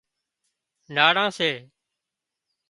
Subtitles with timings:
[0.95, 1.51] ناڙان سي